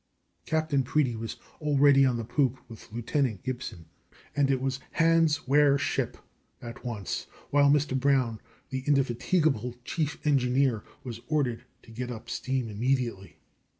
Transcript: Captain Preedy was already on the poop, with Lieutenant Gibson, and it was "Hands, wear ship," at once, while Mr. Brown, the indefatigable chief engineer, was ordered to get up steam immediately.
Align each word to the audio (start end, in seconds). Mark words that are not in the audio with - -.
Captain 0.47 0.81
Preedy 0.81 1.15
was 1.15 1.35
already 1.61 2.07
on 2.07 2.17
the 2.17 2.23
poop, 2.23 2.57
with 2.67 2.91
Lieutenant 2.91 3.43
Gibson, 3.43 3.85
and 4.35 4.49
it 4.49 4.59
was 4.59 4.79
"Hands, 4.93 5.47
wear 5.47 5.77
ship," 5.77 6.17
at 6.59 6.83
once, 6.83 7.27
while 7.51 7.69
Mr. 7.69 7.95
Brown, 7.95 8.41
the 8.71 8.83
indefatigable 8.87 9.75
chief 9.85 10.17
engineer, 10.25 10.83
was 11.03 11.19
ordered 11.27 11.65
to 11.83 11.91
get 11.91 12.09
up 12.09 12.31
steam 12.31 12.67
immediately. 12.67 13.37